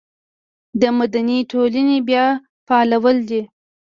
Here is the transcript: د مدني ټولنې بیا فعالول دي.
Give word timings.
د 0.81 0.83
مدني 0.97 1.39
ټولنې 1.51 1.97
بیا 2.07 2.25
فعالول 2.67 3.17
دي. 3.29 3.41